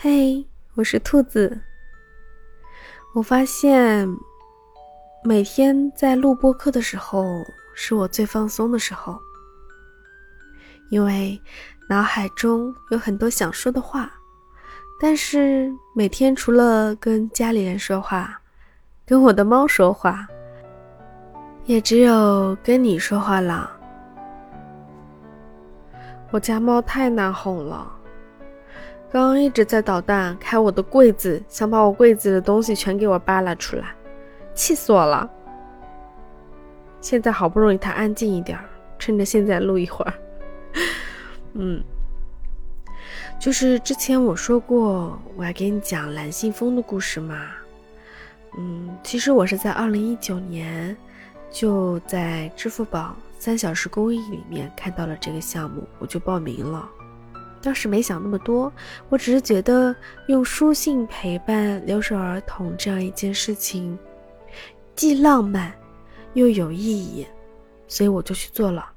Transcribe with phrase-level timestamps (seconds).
[0.00, 1.60] 嘿，我是兔子。
[3.16, 4.08] 我发现
[5.24, 7.24] 每天在录播课的时候
[7.74, 9.18] 是我最放松的时候，
[10.90, 11.36] 因为
[11.90, 14.08] 脑海中有很多想说的话，
[15.00, 18.40] 但是每天除了跟家里人说话，
[19.04, 20.28] 跟我的猫说话，
[21.64, 23.68] 也只有跟你说话了。
[26.30, 27.97] 我家猫太难哄了。
[29.10, 33.94] 刚刚一直在捣蛋，开我的柜子，想把我柜子的东西全给我扒拉出来，
[34.54, 35.28] 气死我了。
[37.00, 38.58] 现在好不容易它安静一点，
[38.98, 40.12] 趁着现在录一会儿。
[41.54, 41.82] 嗯，
[43.40, 47.46] 就是之前我说过我要给你讲蓝信封的故事嘛。
[48.58, 50.94] 嗯，其实我是在二零一九年
[51.50, 56.86] 就在支付宝三小时公益里面看到了这个项目，我就报名了。
[57.68, 58.72] 当时没想那么多，
[59.10, 59.94] 我只是觉得
[60.28, 63.98] 用书信陪伴留守儿童这样一件事情，
[64.96, 65.70] 既浪漫
[66.32, 67.26] 又有意义，
[67.86, 68.90] 所以我就去做了。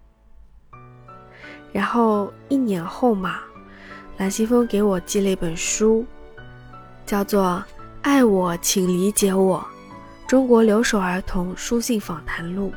[1.74, 3.42] 然后一年后嘛，
[4.16, 6.06] 蓝溪峰给我寄了一本书，
[7.06, 7.62] 叫做
[8.04, 9.62] 《爱我请理解我：
[10.26, 12.72] 中国留守儿童书信访谈录》。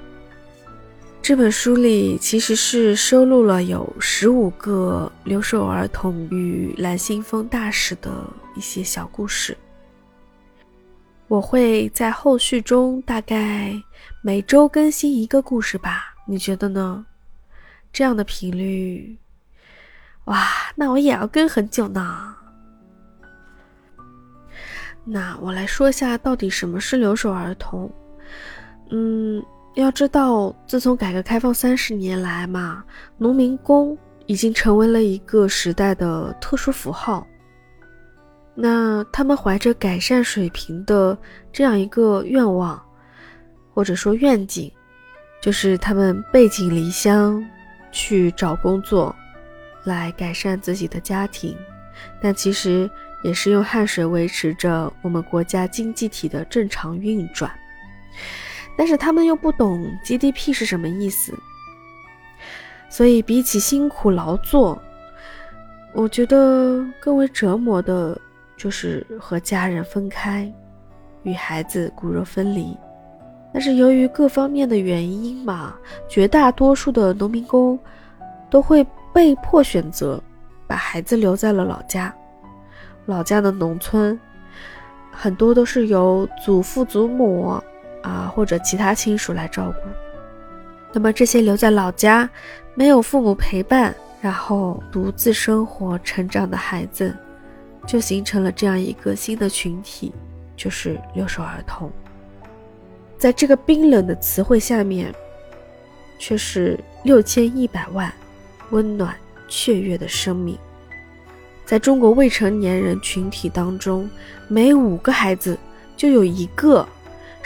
[1.24, 8.10] 这本书里其实是收录了有十五个留守儿童与蓝信封大使的
[8.54, 9.56] 一些小故事。
[11.26, 13.72] 我会在后续中大概
[14.20, 17.06] 每周更新一个故事吧，你觉得呢？
[17.90, 19.16] 这样的频率，
[20.24, 22.34] 哇，那我也要跟很久呢。
[25.04, 27.90] 那我来说一下，到底什么是留守儿童？
[28.90, 29.42] 嗯。
[29.74, 32.84] 要知道，自从改革开放三十年来嘛，
[33.18, 37.26] 农民工已经成为了一个时代的特殊符号。
[38.54, 41.18] 那他们怀着改善水平的
[41.52, 42.80] 这样一个愿望，
[43.72, 44.70] 或者说愿景，
[45.42, 47.44] 就是他们背井离乡
[47.90, 49.14] 去找工作，
[49.82, 51.56] 来改善自己的家庭，
[52.22, 52.88] 但其实
[53.24, 57.50] 也是用汗水维持着我们国家经济体的正常运转。
[58.76, 61.32] 但是他们又不懂 GDP 是什么意思，
[62.88, 64.80] 所以比起辛苦劳作，
[65.92, 68.20] 我觉得更为折磨的
[68.56, 70.52] 就是和家人分开，
[71.22, 72.76] 与孩子骨肉分离。
[73.52, 75.74] 但是由于各方面的原因嘛，
[76.08, 77.78] 绝大多数的农民工
[78.50, 80.20] 都会被迫选择
[80.66, 82.12] 把孩子留在了老家。
[83.06, 84.18] 老家的农村
[85.12, 87.62] 很多都是由祖父祖母。
[88.04, 89.88] 啊，或者其他亲属来照顾。
[90.92, 92.28] 那么这些留在老家，
[92.74, 97.16] 没有父母陪伴，然后独自生活成长的孩子，
[97.86, 100.12] 就形成了这样一个新的群体，
[100.54, 101.90] 就是留守儿童。
[103.16, 105.10] 在这个冰冷的词汇下面，
[106.18, 108.12] 却是六千一百万
[108.70, 109.16] 温暖
[109.48, 110.58] 雀跃的生命。
[111.64, 114.08] 在中国未成年人群体当中，
[114.46, 115.58] 每五个孩子
[115.96, 116.86] 就有一个。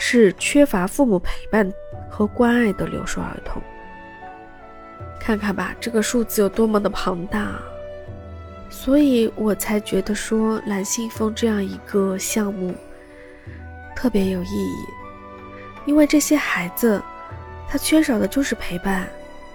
[0.01, 1.69] 是缺乏父母陪伴
[2.09, 3.61] 和关爱的留守儿童。
[5.19, 7.59] 看看吧，这个数字有多么的庞大，
[8.69, 12.73] 所以我才觉得说蓝信封这样一个项目
[13.93, 14.85] 特别有意义，
[15.85, 16.99] 因为这些孩子
[17.67, 19.05] 他缺少的就是陪伴、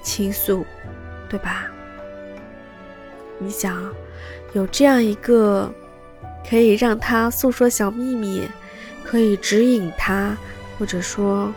[0.02, 0.64] 倾诉，
[1.28, 1.66] 对吧？
[3.38, 3.90] 你想
[4.52, 5.72] 有这样一个
[6.48, 8.46] 可以让他诉说小秘密。
[9.04, 10.36] 可以指引他，
[10.78, 11.52] 或者说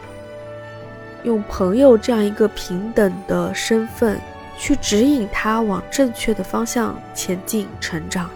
[1.24, 4.20] 用朋友这样一个平等的身份
[4.58, 8.30] 去指引他往正确的方向前进成长，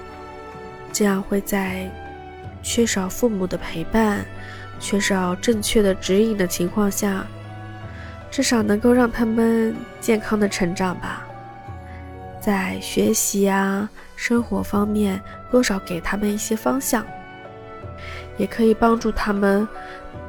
[0.91, 1.89] 这样会在
[2.63, 4.25] 缺少父母的陪伴、
[4.79, 7.25] 缺少正确的指引的情况下，
[8.31, 11.25] 至少能够让他们健康的成长吧，
[12.40, 17.05] 在学习啊、生活方面多少给他们一些方向。
[18.37, 19.67] 也可以帮助他们，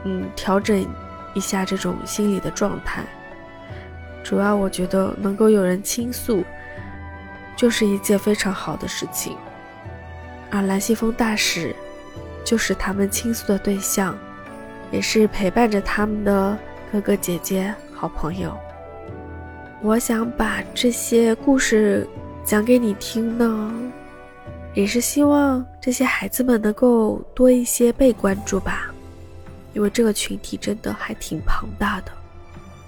[0.04, 0.86] 嗯，调整
[1.34, 3.04] 一下这种心理的状态。
[4.22, 6.44] 主要我觉得能够有人倾诉，
[7.56, 9.36] 就是一件非常好的事情。
[10.50, 11.74] 而蓝信封大使，
[12.44, 14.16] 就是他们倾诉的对象，
[14.90, 16.56] 也是陪伴着他们的
[16.92, 18.56] 哥哥姐姐、好朋友。
[19.80, 22.06] 我想把这些故事
[22.44, 23.72] 讲给你听呢。
[24.74, 28.90] 也是希望这些孩子们能够多一些被关注吧
[29.74, 32.12] 因为这个群体真的还挺庞大的。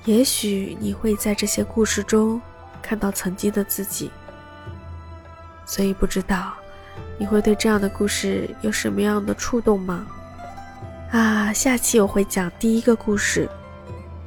[0.05, 2.41] 也许你会在这些故事中
[2.83, 4.11] 看到曾经的自己
[5.67, 6.53] 所以不知道
[7.19, 10.07] 你会对这样的故事有什么样的触动吗？
[11.11, 13.49] 啊下期我会讲第一个故事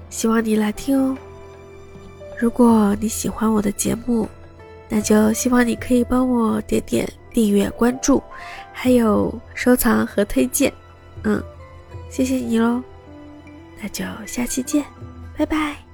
[0.09, 1.17] 希望你来听哦。
[2.39, 4.27] 如果你喜欢我的节目
[4.89, 7.07] 那就希望你可以帮我点点
[7.37, 8.19] 订阅关注，
[8.73, 10.73] 还有收藏和推荐。
[11.21, 11.39] 嗯，
[12.09, 12.81] 谢谢你喽，
[13.79, 14.83] 那就下期见，
[15.37, 15.86] 拜拜。